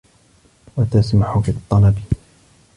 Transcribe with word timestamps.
وَتَسْمَحُ 0.77 1.37
فِي 1.37 1.51
الطَّلَبِ 1.51 1.95